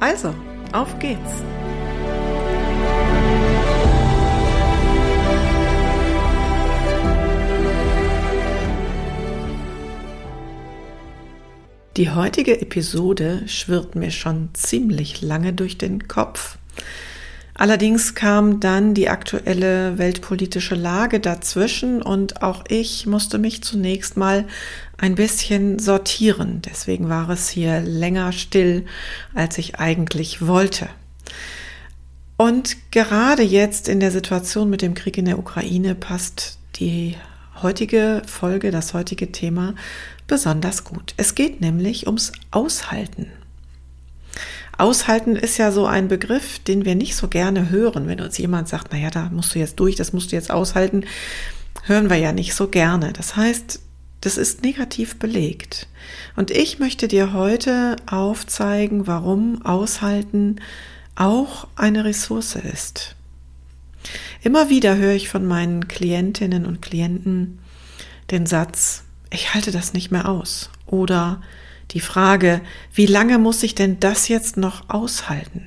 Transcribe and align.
Also, 0.00 0.34
auf 0.72 0.98
geht's! 0.98 1.44
Die 11.98 12.08
heutige 12.08 12.62
Episode 12.62 13.42
schwirrt 13.46 13.94
mir 13.94 14.10
schon 14.10 14.48
ziemlich 14.54 15.20
lange 15.20 15.52
durch 15.52 15.76
den 15.76 16.08
Kopf. 16.08 16.56
Allerdings 17.60 18.14
kam 18.14 18.58
dann 18.58 18.94
die 18.94 19.10
aktuelle 19.10 19.98
weltpolitische 19.98 20.74
Lage 20.74 21.20
dazwischen 21.20 22.00
und 22.00 22.42
auch 22.42 22.64
ich 22.68 23.04
musste 23.04 23.36
mich 23.36 23.62
zunächst 23.62 24.16
mal 24.16 24.46
ein 24.96 25.14
bisschen 25.14 25.78
sortieren. 25.78 26.62
Deswegen 26.64 27.10
war 27.10 27.28
es 27.28 27.50
hier 27.50 27.80
länger 27.80 28.32
still, 28.32 28.86
als 29.34 29.58
ich 29.58 29.78
eigentlich 29.78 30.46
wollte. 30.46 30.88
Und 32.38 32.78
gerade 32.92 33.42
jetzt 33.42 33.90
in 33.90 34.00
der 34.00 34.10
Situation 34.10 34.70
mit 34.70 34.80
dem 34.80 34.94
Krieg 34.94 35.18
in 35.18 35.26
der 35.26 35.38
Ukraine 35.38 35.94
passt 35.94 36.56
die 36.76 37.18
heutige 37.60 38.22
Folge, 38.24 38.70
das 38.70 38.94
heutige 38.94 39.32
Thema 39.32 39.74
besonders 40.26 40.84
gut. 40.84 41.12
Es 41.18 41.34
geht 41.34 41.60
nämlich 41.60 42.06
ums 42.06 42.32
Aushalten. 42.52 43.26
Aushalten 44.80 45.36
ist 45.36 45.58
ja 45.58 45.72
so 45.72 45.86
ein 45.86 46.08
Begriff, 46.08 46.58
den 46.58 46.84
wir 46.84 46.94
nicht 46.94 47.14
so 47.14 47.28
gerne 47.28 47.70
hören. 47.70 48.08
Wenn 48.08 48.20
uns 48.20 48.38
jemand 48.38 48.68
sagt, 48.68 48.92
naja, 48.92 49.10
da 49.10 49.28
musst 49.30 49.54
du 49.54 49.58
jetzt 49.58 49.78
durch, 49.78 49.94
das 49.94 50.12
musst 50.12 50.32
du 50.32 50.36
jetzt 50.36 50.50
aushalten, 50.50 51.04
hören 51.84 52.08
wir 52.08 52.16
ja 52.16 52.32
nicht 52.32 52.54
so 52.54 52.68
gerne. 52.68 53.12
Das 53.12 53.36
heißt, 53.36 53.80
das 54.20 54.36
ist 54.36 54.62
negativ 54.62 55.18
belegt. 55.18 55.86
Und 56.36 56.50
ich 56.50 56.78
möchte 56.78 57.08
dir 57.08 57.32
heute 57.32 57.96
aufzeigen, 58.06 59.06
warum 59.06 59.64
Aushalten 59.64 60.56
auch 61.14 61.68
eine 61.76 62.04
Ressource 62.04 62.56
ist. 62.56 63.16
Immer 64.42 64.70
wieder 64.70 64.96
höre 64.96 65.14
ich 65.14 65.28
von 65.28 65.46
meinen 65.46 65.88
Klientinnen 65.88 66.64
und 66.64 66.80
Klienten 66.80 67.58
den 68.30 68.46
Satz, 68.46 69.04
ich 69.30 69.52
halte 69.54 69.72
das 69.72 69.92
nicht 69.92 70.10
mehr 70.10 70.28
aus. 70.28 70.70
Oder 70.86 71.42
die 71.90 72.00
Frage, 72.00 72.60
wie 72.94 73.06
lange 73.06 73.38
muss 73.38 73.62
ich 73.62 73.74
denn 73.74 74.00
das 74.00 74.28
jetzt 74.28 74.56
noch 74.56 74.88
aushalten? 74.88 75.66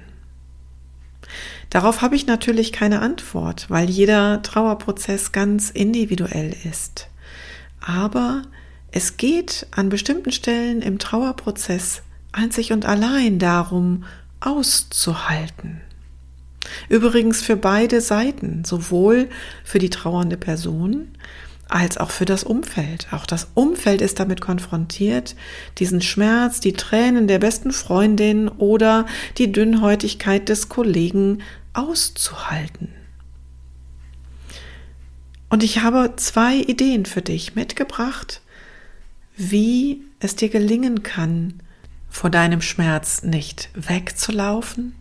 Darauf 1.69 2.01
habe 2.01 2.15
ich 2.15 2.27
natürlich 2.27 2.71
keine 2.71 3.01
Antwort, 3.01 3.69
weil 3.69 3.89
jeder 3.89 4.41
Trauerprozess 4.41 5.31
ganz 5.31 5.69
individuell 5.69 6.55
ist. 6.69 7.07
Aber 7.81 8.43
es 8.91 9.17
geht 9.17 9.65
an 9.71 9.89
bestimmten 9.89 10.31
Stellen 10.31 10.81
im 10.81 10.99
Trauerprozess 10.99 12.03
einzig 12.31 12.71
und 12.71 12.85
allein 12.85 13.39
darum, 13.39 14.03
auszuhalten. 14.39 15.81
Übrigens 16.89 17.41
für 17.41 17.55
beide 17.55 18.01
Seiten, 18.01 18.65
sowohl 18.65 19.29
für 19.63 19.79
die 19.79 19.89
trauernde 19.89 20.37
Person 20.37 21.09
als 21.73 21.97
auch 21.97 22.11
für 22.11 22.25
das 22.25 22.43
Umfeld. 22.43 23.07
Auch 23.09 23.25
das 23.25 23.47
Umfeld 23.55 24.01
ist 24.01 24.19
damit 24.19 24.41
konfrontiert, 24.41 25.35
diesen 25.79 26.01
Schmerz, 26.01 26.59
die 26.59 26.73
Tränen 26.73 27.27
der 27.27 27.39
besten 27.39 27.71
Freundin 27.71 28.47
oder 28.47 29.07
die 29.39 29.51
Dünnhäutigkeit 29.51 30.49
des 30.49 30.69
Kollegen 30.69 31.41
auszuhalten. 31.73 32.89
Und 35.49 35.63
ich 35.63 35.81
habe 35.81 36.13
zwei 36.15 36.57
Ideen 36.57 37.07
für 37.07 37.23
dich 37.23 37.55
mitgebracht, 37.55 38.41
wie 39.35 40.03
es 40.19 40.35
dir 40.35 40.49
gelingen 40.49 41.01
kann, 41.01 41.55
vor 42.07 42.29
deinem 42.29 42.61
Schmerz 42.61 43.23
nicht 43.23 43.69
wegzulaufen, 43.73 44.93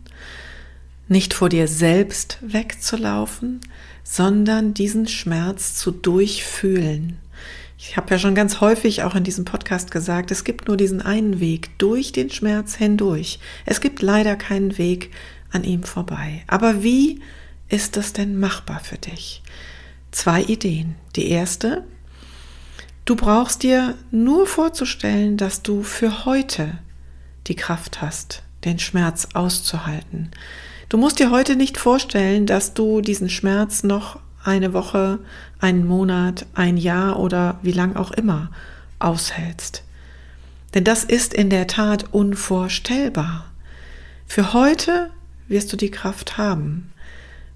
nicht 1.13 1.33
vor 1.33 1.47
dir 1.47 1.69
selbst 1.69 2.39
wegzulaufen, 2.41 3.61
sondern 4.03 4.73
diesen 4.73 5.07
Schmerz 5.07 5.75
zu 5.75 5.91
durchfühlen. 5.91 7.17
Ich 7.77 7.95
habe 7.95 8.09
ja 8.11 8.19
schon 8.19 8.35
ganz 8.35 8.59
häufig 8.61 9.03
auch 9.03 9.15
in 9.15 9.23
diesem 9.23 9.45
Podcast 9.45 9.91
gesagt, 9.91 10.31
es 10.31 10.43
gibt 10.43 10.67
nur 10.67 10.75
diesen 10.75 11.01
einen 11.01 11.39
Weg 11.39 11.77
durch 11.77 12.11
den 12.11 12.29
Schmerz 12.29 12.75
hindurch. 12.75 13.39
Es 13.65 13.79
gibt 13.79 14.01
leider 14.01 14.35
keinen 14.35 14.77
Weg 14.77 15.11
an 15.51 15.63
ihm 15.63 15.83
vorbei. 15.83 16.43
Aber 16.47 16.83
wie 16.83 17.21
ist 17.69 17.95
das 17.95 18.13
denn 18.13 18.39
machbar 18.39 18.79
für 18.79 18.97
dich? 18.97 19.43
Zwei 20.11 20.41
Ideen. 20.41 20.95
Die 21.15 21.29
erste, 21.29 21.83
du 23.05 23.15
brauchst 23.15 23.63
dir 23.63 23.95
nur 24.11 24.47
vorzustellen, 24.47 25.37
dass 25.37 25.61
du 25.61 25.83
für 25.83 26.25
heute 26.25 26.79
die 27.47 27.55
Kraft 27.55 28.01
hast, 28.01 28.43
den 28.65 28.79
Schmerz 28.79 29.29
auszuhalten. 29.33 30.31
Du 30.89 30.97
musst 30.97 31.19
dir 31.19 31.31
heute 31.31 31.55
nicht 31.55 31.77
vorstellen, 31.77 32.45
dass 32.45 32.73
du 32.73 33.01
diesen 33.01 33.29
Schmerz 33.29 33.83
noch 33.83 34.19
eine 34.43 34.73
Woche, 34.73 35.19
einen 35.59 35.87
Monat, 35.87 36.45
ein 36.53 36.77
Jahr 36.77 37.19
oder 37.19 37.59
wie 37.61 37.71
lang 37.71 37.95
auch 37.95 38.11
immer 38.11 38.51
aushältst. 38.99 39.83
Denn 40.73 40.83
das 40.83 41.03
ist 41.03 41.33
in 41.33 41.49
der 41.49 41.67
Tat 41.67 42.13
unvorstellbar. 42.13 43.45
Für 44.25 44.53
heute 44.53 45.11
wirst 45.47 45.71
du 45.71 45.77
die 45.77 45.91
Kraft 45.91 46.37
haben. 46.37 46.91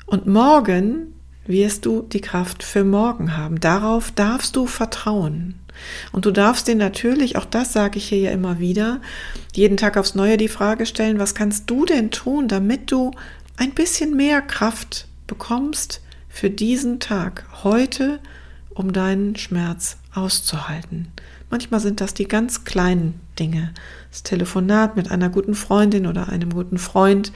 Und 0.06 0.28
morgen 0.28 1.14
wirst 1.46 1.86
du 1.86 2.02
die 2.02 2.22
Kraft 2.22 2.64
für 2.64 2.84
morgen 2.84 3.36
haben. 3.36 3.60
Darauf 3.60 4.12
darfst 4.12 4.56
du 4.56 4.68
vertrauen. 4.68 5.56
Und 6.12 6.26
du 6.26 6.32
darfst 6.32 6.68
dir 6.68 6.76
natürlich, 6.76 7.36
auch 7.38 7.46
das 7.46 7.74
sage 7.74 7.98
ich 7.98 8.10
hier 8.10 8.20
ja 8.20 8.32
immer 8.32 8.60
wieder, 8.60 9.02
jeden 9.54 9.78
Tag 9.78 9.98
aufs 9.98 10.16
Neue 10.16 10.38
die 10.38 10.48
Frage 10.48 10.86
stellen, 10.86 11.20
was 11.20 11.36
kannst 11.36 11.70
du 11.70 11.86
denn 11.86 12.12
tun, 12.12 12.48
damit 12.48 12.92
du 12.92 13.12
ein 13.58 13.72
bisschen 13.72 14.16
mehr 14.16 14.42
Kraft 14.42 15.08
bekommst 15.26 16.02
für 16.30 16.50
diesen 16.50 17.00
Tag, 17.00 17.46
heute, 17.64 18.20
um 18.70 18.94
deinen 18.94 19.36
Schmerz 19.36 19.98
auszuhalten. 20.14 21.08
Manchmal 21.50 21.80
sind 21.80 22.02
das 22.02 22.14
die 22.14 22.28
ganz 22.28 22.66
kleinen 22.66 23.20
Dinge. 23.40 23.74
Das 24.12 24.24
Telefonat 24.24 24.96
mit 24.96 25.12
einer 25.12 25.30
guten 25.30 25.56
Freundin 25.56 26.06
oder 26.06 26.30
einem 26.30 26.54
guten 26.54 26.78
Freund. 26.78 27.32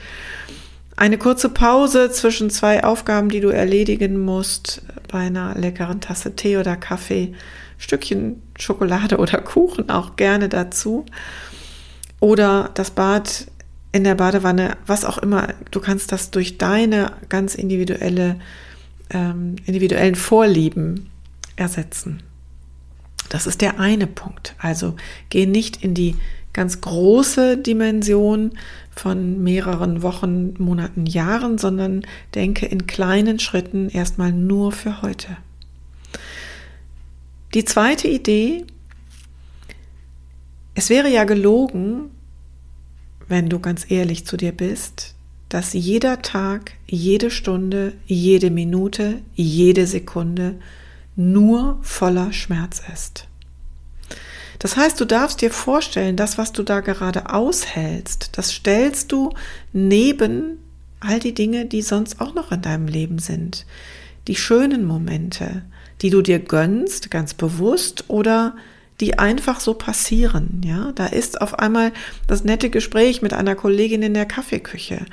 Eine 0.96 1.18
kurze 1.18 1.48
Pause 1.48 2.10
zwischen 2.10 2.50
zwei 2.50 2.84
Aufgaben, 2.84 3.30
die 3.30 3.40
du 3.40 3.48
erledigen 3.48 4.20
musst, 4.20 4.82
bei 5.08 5.20
einer 5.20 5.54
leckeren 5.54 6.00
Tasse 6.00 6.36
Tee 6.36 6.58
oder 6.58 6.76
Kaffee 6.76 7.32
Stückchen 7.82 8.40
Schokolade 8.56 9.18
oder 9.18 9.40
Kuchen 9.40 9.90
auch 9.90 10.14
gerne 10.14 10.48
dazu. 10.48 11.04
Oder 12.20 12.70
das 12.74 12.92
Bad 12.92 13.48
in 13.90 14.04
der 14.04 14.14
Badewanne, 14.14 14.76
was 14.86 15.04
auch 15.04 15.18
immer. 15.18 15.48
Du 15.72 15.80
kannst 15.80 16.12
das 16.12 16.30
durch 16.30 16.58
deine 16.58 17.12
ganz 17.28 17.56
individuelle, 17.56 18.36
ähm, 19.10 19.56
individuellen 19.66 20.14
Vorlieben 20.14 21.10
ersetzen. 21.56 22.22
Das 23.30 23.48
ist 23.48 23.60
der 23.60 23.80
eine 23.80 24.06
Punkt. 24.06 24.54
Also 24.58 24.94
geh 25.28 25.46
nicht 25.46 25.82
in 25.82 25.94
die 25.94 26.14
ganz 26.52 26.80
große 26.82 27.58
Dimension 27.58 28.52
von 28.94 29.42
mehreren 29.42 30.02
Wochen, 30.02 30.54
Monaten, 30.58 31.06
Jahren, 31.06 31.58
sondern 31.58 32.06
denke 32.36 32.66
in 32.66 32.86
kleinen 32.86 33.40
Schritten 33.40 33.88
erstmal 33.88 34.30
nur 34.30 34.70
für 34.70 35.02
heute. 35.02 35.36
Die 37.54 37.64
zweite 37.66 38.08
Idee, 38.08 38.64
es 40.74 40.88
wäre 40.88 41.10
ja 41.10 41.24
gelogen, 41.24 42.10
wenn 43.28 43.50
du 43.50 43.60
ganz 43.60 43.90
ehrlich 43.90 44.24
zu 44.26 44.38
dir 44.38 44.52
bist, 44.52 45.14
dass 45.50 45.74
jeder 45.74 46.22
Tag, 46.22 46.72
jede 46.86 47.30
Stunde, 47.30 47.92
jede 48.06 48.50
Minute, 48.50 49.20
jede 49.34 49.86
Sekunde 49.86 50.58
nur 51.14 51.78
voller 51.82 52.32
Schmerz 52.32 52.80
ist. 52.90 53.28
Das 54.58 54.78
heißt, 54.78 54.98
du 54.98 55.04
darfst 55.04 55.42
dir 55.42 55.50
vorstellen, 55.50 56.16
das, 56.16 56.38
was 56.38 56.52
du 56.52 56.62
da 56.62 56.80
gerade 56.80 57.28
aushältst, 57.28 58.30
das 58.38 58.52
stellst 58.52 59.12
du 59.12 59.34
neben 59.74 60.56
all 61.00 61.18
die 61.18 61.34
Dinge, 61.34 61.66
die 61.66 61.82
sonst 61.82 62.18
auch 62.20 62.34
noch 62.34 62.50
in 62.50 62.62
deinem 62.62 62.86
Leben 62.86 63.18
sind. 63.18 63.66
Die 64.28 64.36
schönen 64.36 64.86
Momente, 64.86 65.64
die 66.02 66.10
du 66.10 66.22
dir 66.22 66.38
gönnst, 66.38 67.10
ganz 67.10 67.34
bewusst, 67.34 68.04
oder 68.08 68.54
die 69.00 69.18
einfach 69.18 69.58
so 69.58 69.74
passieren. 69.74 70.60
Ja, 70.64 70.92
da 70.94 71.06
ist 71.06 71.40
auf 71.40 71.58
einmal 71.58 71.92
das 72.28 72.44
nette 72.44 72.70
Gespräch 72.70 73.22
mit 73.22 73.32
einer 73.32 73.54
Kollegin 73.56 74.02
in 74.02 74.14
der 74.14 74.26
Kaffeeküche 74.26 75.06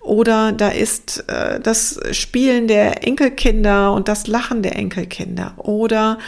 oder 0.00 0.52
da 0.52 0.68
ist 0.68 1.28
äh, 1.28 1.60
das 1.60 2.00
Spielen 2.10 2.66
der 2.66 3.06
Enkelkinder 3.06 3.92
und 3.92 4.08
das 4.08 4.26
Lachen 4.26 4.62
der 4.62 4.76
Enkelkinder 4.76 5.54
oder 5.58 6.18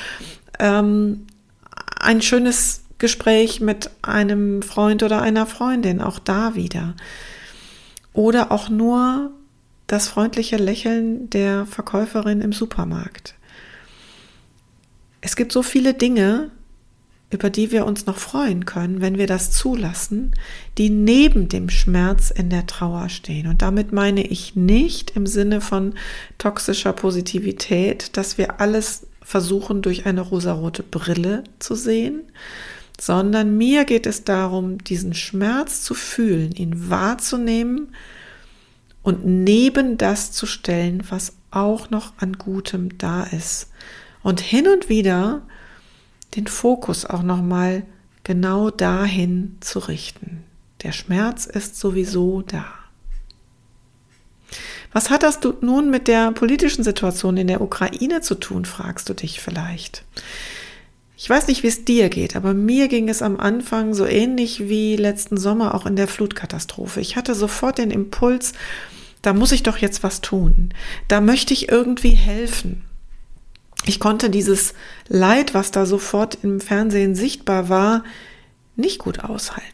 ähm, 0.61 1.27
ein 1.99 2.23
schönes 2.23 2.83
Gespräch 2.99 3.61
mit 3.61 3.91
einem 4.03 4.63
Freund 4.63 5.03
oder 5.03 5.23
einer 5.23 5.47
Freundin, 5.47 6.01
auch 6.01 6.19
da 6.19 6.55
wieder. 6.55 6.95
Oder 8.13 8.51
auch 8.51 8.69
nur 8.69 9.31
das 9.87 10.09
freundliche 10.09 10.57
Lächeln 10.57 11.31
der 11.31 11.67
Verkäuferin 11.67 12.41
im 12.41 12.53
Supermarkt. 12.53 13.35
Es 15.21 15.37
gibt 15.37 15.53
so 15.53 15.63
viele 15.63 15.95
Dinge, 15.95 16.51
über 17.31 17.51
die 17.51 17.71
wir 17.71 17.85
uns 17.85 18.07
noch 18.07 18.17
freuen 18.17 18.65
können, 18.65 19.01
wenn 19.01 19.19
wir 19.19 19.27
das 19.27 19.51
zulassen, 19.51 20.33
die 20.79 20.89
neben 20.89 21.49
dem 21.49 21.69
Schmerz 21.69 22.31
in 22.31 22.49
der 22.49 22.67
Trauer 22.67 23.09
stehen. 23.11 23.47
Und 23.49 23.61
damit 23.61 23.93
meine 23.93 24.27
ich 24.27 24.57
nicht 24.57 25.15
im 25.15 25.27
Sinne 25.27 25.61
von 25.61 25.95
toxischer 26.39 26.95
Positivität, 26.95 28.17
dass 28.17 28.39
wir 28.39 28.61
alles 28.61 29.07
versuchen 29.21 29.83
durch 29.83 30.07
eine 30.07 30.23
rosarote 30.23 30.83
Brille 30.83 31.45
zu 31.59 31.75
sehen, 31.75 32.23
sondern 32.99 33.59
mir 33.59 33.85
geht 33.85 34.07
es 34.07 34.25
darum, 34.25 34.83
diesen 34.83 35.13
Schmerz 35.13 35.83
zu 35.83 35.93
fühlen, 35.93 36.53
ihn 36.53 36.89
wahrzunehmen 36.89 37.95
und 39.03 39.27
neben 39.27 39.99
das 39.99 40.33
zu 40.33 40.47
stellen, 40.47 41.03
was 41.11 41.35
auch 41.51 41.91
noch 41.91 42.15
an 42.17 42.39
Gutem 42.39 42.97
da 42.97 43.25
ist. 43.25 43.69
Und 44.29 44.41
hin 44.41 44.69
und 44.69 44.91
wieder 44.91 45.41
den 46.37 46.49
Fokus 46.49 47.07
auch 47.07 47.23
noch 47.23 47.41
mal 47.41 47.85
genau 48.25 48.69
dahin 48.69 49.57
zu 49.61 49.79
richten. 49.79 50.45
Der 50.83 50.93
Schmerz 50.93 51.47
ist 51.47 51.81
sowieso 51.81 52.43
da. 52.43 52.67
Was 54.93 55.09
hat 55.09 55.23
das 55.23 55.41
nun 55.63 55.89
mit 55.89 56.09
der 56.09 56.33
politischen 56.33 56.85
Situation 56.85 57.39
in 57.39 57.47
der 57.47 57.63
Ukraine 57.63 58.21
zu 58.21 58.35
tun, 58.35 58.67
fragst 58.67 59.09
du 59.09 59.15
dich 59.15 59.41
vielleicht. 59.41 60.05
Ich 61.17 61.31
weiß 61.31 61.47
nicht, 61.47 61.63
wie 61.63 61.69
es 61.69 61.87
dir 61.87 62.11
geht, 62.11 62.37
aber 62.37 62.53
mir 62.53 62.89
ging 62.89 63.09
es 63.09 63.23
am 63.23 63.41
Anfang 63.41 63.95
so 63.95 64.05
ähnlich 64.05 64.69
wie 64.69 64.97
letzten 64.97 65.39
Sommer 65.39 65.75
auch 65.75 65.87
in 65.87 65.97
der 65.97 66.07
Flutkatastrophe. 66.07 67.01
Ich 67.01 67.17
hatte 67.17 67.35
sofort 67.35 67.79
den 67.79 67.91
Impuls, 67.91 68.53
da 69.23 69.33
muss 69.33 69.53
ich 69.53 69.63
doch 69.63 69.79
jetzt 69.79 70.03
was 70.03 70.21
tun. 70.21 70.75
Da 71.09 71.23
möchte 71.23 71.55
ich 71.55 71.71
irgendwie 71.71 72.11
helfen. 72.11 72.85
Ich 73.85 74.01
konnte 74.01 74.31
dieses 74.31 74.75
Leid, 75.09 75.55
was 75.55 75.71
da 75.71 75.87
sofort 75.87 76.39
im 76.43 76.61
Fernsehen 76.61 77.15
sichtbar 77.15 77.69
war, 77.69 78.05
nicht 78.77 78.99
gut 78.99 79.21
aushalten. 79.21 79.65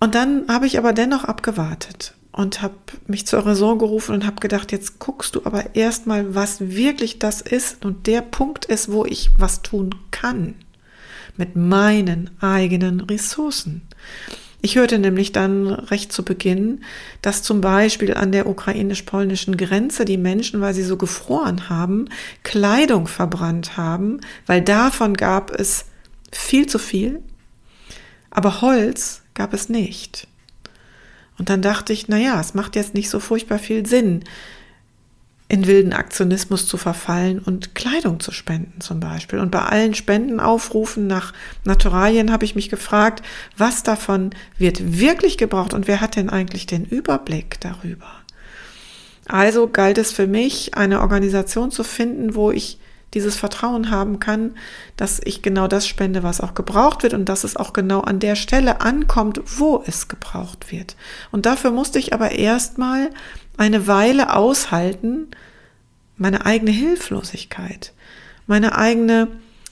Und 0.00 0.14
dann 0.14 0.46
habe 0.48 0.66
ich 0.66 0.78
aber 0.78 0.92
dennoch 0.92 1.24
abgewartet 1.24 2.14
und 2.32 2.60
habe 2.60 2.74
mich 3.06 3.26
zur 3.26 3.46
Raison 3.46 3.78
gerufen 3.78 4.14
und 4.14 4.26
habe 4.26 4.40
gedacht, 4.40 4.72
jetzt 4.72 4.98
guckst 4.98 5.34
du 5.34 5.40
aber 5.44 5.74
erstmal, 5.74 6.34
was 6.34 6.60
wirklich 6.60 7.18
das 7.18 7.40
ist 7.40 7.84
und 7.84 8.06
der 8.06 8.20
Punkt 8.20 8.66
ist, 8.66 8.92
wo 8.92 9.04
ich 9.04 9.30
was 9.38 9.62
tun 9.62 9.94
kann 10.10 10.54
mit 11.36 11.56
meinen 11.56 12.30
eigenen 12.40 13.00
Ressourcen. 13.00 13.82
Ich 14.66 14.74
hörte 14.74 14.98
nämlich 14.98 15.30
dann 15.30 15.68
recht 15.68 16.12
zu 16.12 16.24
Beginn, 16.24 16.80
dass 17.22 17.44
zum 17.44 17.60
Beispiel 17.60 18.12
an 18.14 18.32
der 18.32 18.48
ukrainisch-polnischen 18.48 19.56
Grenze 19.56 20.04
die 20.04 20.16
Menschen, 20.16 20.60
weil 20.60 20.74
sie 20.74 20.82
so 20.82 20.96
gefroren 20.96 21.68
haben, 21.68 22.08
Kleidung 22.42 23.06
verbrannt 23.06 23.76
haben, 23.76 24.20
weil 24.44 24.62
davon 24.62 25.14
gab 25.14 25.52
es 25.52 25.84
viel 26.32 26.66
zu 26.66 26.80
viel, 26.80 27.20
aber 28.28 28.60
Holz 28.60 29.22
gab 29.34 29.54
es 29.54 29.68
nicht. 29.68 30.26
Und 31.38 31.48
dann 31.48 31.62
dachte 31.62 31.92
ich, 31.92 32.08
na 32.08 32.16
ja, 32.16 32.40
es 32.40 32.54
macht 32.54 32.74
jetzt 32.74 32.92
nicht 32.92 33.08
so 33.08 33.20
furchtbar 33.20 33.60
viel 33.60 33.86
Sinn, 33.86 34.24
in 35.48 35.66
wilden 35.66 35.92
Aktionismus 35.92 36.66
zu 36.66 36.76
verfallen 36.76 37.38
und 37.38 37.74
Kleidung 37.74 38.18
zu 38.18 38.32
spenden 38.32 38.80
zum 38.80 38.98
Beispiel. 38.98 39.38
Und 39.38 39.52
bei 39.52 39.60
allen 39.60 39.94
Spendenaufrufen 39.94 41.06
nach 41.06 41.32
Naturalien 41.64 42.32
habe 42.32 42.44
ich 42.44 42.56
mich 42.56 42.68
gefragt, 42.68 43.24
was 43.56 43.84
davon 43.84 44.30
wird 44.58 44.98
wirklich 44.98 45.38
gebraucht 45.38 45.72
und 45.72 45.86
wer 45.86 46.00
hat 46.00 46.16
denn 46.16 46.30
eigentlich 46.30 46.66
den 46.66 46.84
Überblick 46.84 47.60
darüber? 47.60 48.08
Also 49.28 49.68
galt 49.68 49.98
es 49.98 50.12
für 50.12 50.26
mich, 50.26 50.74
eine 50.74 51.00
Organisation 51.00 51.70
zu 51.70 51.84
finden, 51.84 52.34
wo 52.34 52.50
ich 52.50 52.78
dieses 53.16 53.36
Vertrauen 53.36 53.90
haben 53.90 54.20
kann, 54.20 54.54
dass 54.98 55.22
ich 55.24 55.40
genau 55.40 55.68
das 55.68 55.88
spende, 55.88 56.22
was 56.22 56.42
auch 56.42 56.52
gebraucht 56.52 57.02
wird 57.02 57.14
und 57.14 57.30
dass 57.30 57.44
es 57.44 57.56
auch 57.56 57.72
genau 57.72 58.02
an 58.02 58.20
der 58.20 58.36
Stelle 58.36 58.82
ankommt, 58.82 59.40
wo 59.56 59.82
es 59.86 60.08
gebraucht 60.08 60.70
wird. 60.70 60.96
Und 61.32 61.46
dafür 61.46 61.70
musste 61.70 61.98
ich 61.98 62.12
aber 62.12 62.32
erstmal 62.32 63.10
eine 63.56 63.86
Weile 63.86 64.36
aushalten, 64.36 65.28
meine 66.18 66.44
eigene 66.44 66.72
Hilflosigkeit, 66.72 67.94
meine 68.46 68.76
eigene 68.76 69.28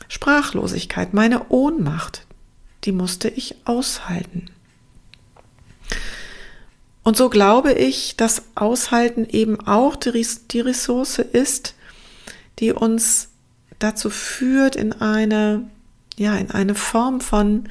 Sprachlosigkeit, 0.08 1.12
meine 1.12 1.50
Ohnmacht, 1.50 2.26
die 2.84 2.92
musste 2.92 3.28
ich 3.28 3.56
aushalten. 3.66 4.46
Und 7.02 7.18
so 7.18 7.28
glaube 7.28 7.74
ich, 7.74 8.16
dass 8.16 8.44
Aushalten 8.54 9.26
eben 9.28 9.60
auch 9.66 9.96
die 9.96 10.60
Ressource 10.60 11.18
ist, 11.18 11.74
die 12.58 12.72
uns 12.72 13.28
dazu 13.78 14.10
führt, 14.10 14.76
in 14.76 14.92
eine, 14.92 15.68
ja, 16.16 16.36
in 16.36 16.50
eine 16.50 16.74
Form 16.74 17.20
von, 17.20 17.68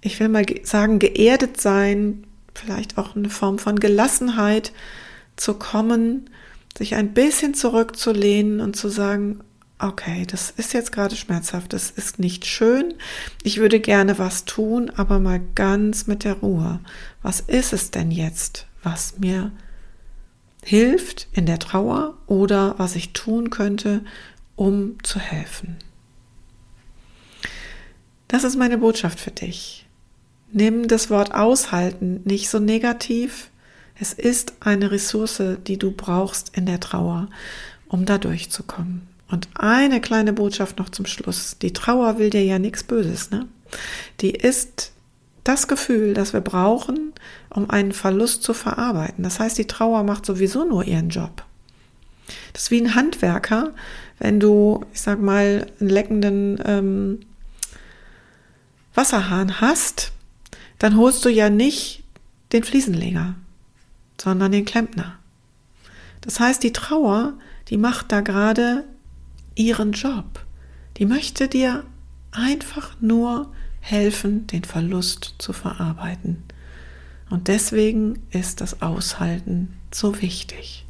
ich 0.00 0.20
will 0.20 0.28
mal 0.28 0.44
sagen, 0.62 0.98
geerdet 0.98 1.60
sein, 1.60 2.24
vielleicht 2.54 2.98
auch 2.98 3.16
eine 3.16 3.30
Form 3.30 3.58
von 3.58 3.78
Gelassenheit 3.78 4.72
zu 5.36 5.54
kommen, 5.54 6.30
sich 6.76 6.94
ein 6.94 7.14
bisschen 7.14 7.54
zurückzulehnen 7.54 8.60
und 8.60 8.76
zu 8.76 8.88
sagen, 8.88 9.40
okay, 9.78 10.24
das 10.26 10.50
ist 10.50 10.72
jetzt 10.72 10.92
gerade 10.92 11.16
schmerzhaft, 11.16 11.72
das 11.72 11.90
ist 11.90 12.18
nicht 12.18 12.46
schön, 12.46 12.94
ich 13.42 13.58
würde 13.58 13.80
gerne 13.80 14.18
was 14.18 14.44
tun, 14.44 14.90
aber 14.96 15.18
mal 15.18 15.40
ganz 15.54 16.06
mit 16.06 16.24
der 16.24 16.34
Ruhe. 16.34 16.80
Was 17.22 17.40
ist 17.40 17.72
es 17.72 17.90
denn 17.90 18.10
jetzt, 18.10 18.66
was 18.82 19.18
mir 19.18 19.52
hilft 20.62 21.28
in 21.32 21.46
der 21.46 21.58
Trauer 21.58 22.16
oder 22.26 22.74
was 22.78 22.96
ich 22.96 23.12
tun 23.12 23.50
könnte, 23.50 24.02
um 24.56 24.96
zu 25.02 25.20
helfen. 25.20 25.76
Das 28.28 28.44
ist 28.44 28.56
meine 28.56 28.78
Botschaft 28.78 29.20
für 29.20 29.30
dich. 29.30 29.86
Nimm 30.52 30.88
das 30.88 31.10
Wort 31.10 31.34
aushalten 31.34 32.22
nicht 32.24 32.48
so 32.48 32.58
negativ. 32.58 33.50
Es 33.98 34.12
ist 34.12 34.54
eine 34.60 34.90
Ressource, 34.90 35.42
die 35.66 35.78
du 35.78 35.90
brauchst 35.90 36.56
in 36.56 36.66
der 36.66 36.80
Trauer, 36.80 37.28
um 37.88 38.04
da 38.04 38.18
durchzukommen. 38.18 39.06
Und 39.28 39.48
eine 39.54 40.00
kleine 40.00 40.32
Botschaft 40.32 40.78
noch 40.78 40.88
zum 40.90 41.06
Schluss. 41.06 41.56
Die 41.60 41.72
Trauer 41.72 42.18
will 42.18 42.30
dir 42.30 42.44
ja 42.44 42.58
nichts 42.58 42.84
Böses, 42.84 43.30
ne? 43.30 43.46
Die 44.20 44.30
ist 44.30 44.92
das 45.44 45.68
Gefühl, 45.68 46.14
das 46.14 46.32
wir 46.32 46.40
brauchen, 46.40 47.12
um 47.50 47.70
einen 47.70 47.92
Verlust 47.92 48.42
zu 48.42 48.54
verarbeiten. 48.54 49.24
Das 49.24 49.40
heißt, 49.40 49.58
die 49.58 49.66
Trauer 49.66 50.02
macht 50.02 50.26
sowieso 50.26 50.64
nur 50.64 50.84
ihren 50.84 51.08
Job. 51.08 51.44
Das 52.52 52.64
ist 52.64 52.70
wie 52.70 52.80
ein 52.80 52.94
Handwerker, 52.94 53.72
wenn 54.18 54.40
du, 54.40 54.84
ich 54.92 55.00
sag 55.00 55.20
mal, 55.20 55.66
einen 55.80 55.90
leckenden 55.90 56.60
ähm, 56.64 57.20
Wasserhahn 58.94 59.60
hast, 59.60 60.12
dann 60.78 60.96
holst 60.96 61.24
du 61.24 61.28
ja 61.28 61.50
nicht 61.50 62.02
den 62.52 62.64
Fliesenleger, 62.64 63.34
sondern 64.20 64.52
den 64.52 64.64
Klempner. 64.64 65.18
Das 66.22 66.40
heißt, 66.40 66.62
die 66.62 66.72
Trauer, 66.72 67.34
die 67.68 67.76
macht 67.76 68.10
da 68.12 68.20
gerade 68.20 68.84
ihren 69.54 69.92
Job. 69.92 70.44
Die 70.96 71.06
möchte 71.06 71.48
dir 71.48 71.84
einfach 72.32 72.96
nur 73.00 73.52
helfen, 73.80 74.46
den 74.46 74.64
Verlust 74.64 75.34
zu 75.38 75.52
verarbeiten. 75.52 76.42
Und 77.28 77.48
deswegen 77.48 78.20
ist 78.30 78.60
das 78.60 78.82
Aushalten 78.82 79.74
so 79.92 80.20
wichtig. 80.22 80.85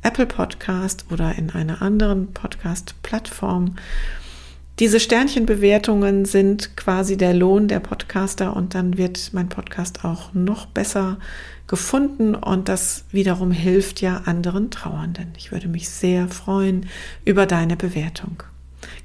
Apple 0.02 0.26
Podcast 0.26 1.06
oder 1.10 1.38
in 1.38 1.48
einer 1.48 1.80
anderen 1.80 2.34
Podcast-Plattform 2.34 3.76
Diese 4.80 4.98
Sternchenbewertungen 4.98 6.24
sind 6.24 6.74
quasi 6.74 7.18
der 7.18 7.34
Lohn 7.34 7.68
der 7.68 7.80
Podcaster 7.80 8.56
und 8.56 8.74
dann 8.74 8.96
wird 8.96 9.34
mein 9.34 9.50
Podcast 9.50 10.06
auch 10.06 10.32
noch 10.32 10.64
besser 10.64 11.18
gefunden 11.66 12.34
und 12.34 12.70
das 12.70 13.04
wiederum 13.12 13.50
hilft 13.50 14.00
ja 14.00 14.22
anderen 14.24 14.70
Trauernden. 14.70 15.34
Ich 15.36 15.52
würde 15.52 15.68
mich 15.68 15.90
sehr 15.90 16.28
freuen 16.28 16.86
über 17.26 17.44
deine 17.44 17.76
Bewertung. 17.76 18.42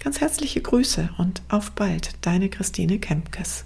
Ganz 0.01 0.22
herzliche 0.22 0.62
Grüße 0.62 1.10
und 1.17 1.41
auf 1.50 1.72
bald, 1.72 2.12
deine 2.22 2.48
Christine 2.48 2.98
Kempkes. 2.98 3.65